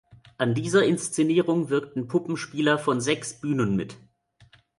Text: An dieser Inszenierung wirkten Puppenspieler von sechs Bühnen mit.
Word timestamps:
An 0.39 0.55
dieser 0.55 0.83
Inszenierung 0.83 1.69
wirkten 1.69 2.07
Puppenspieler 2.07 2.79
von 2.79 2.99
sechs 2.99 3.39
Bühnen 3.39 3.75
mit. 3.75 3.97